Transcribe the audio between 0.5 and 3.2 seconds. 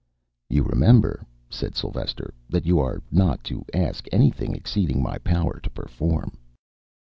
remember," said Silvester, "that you are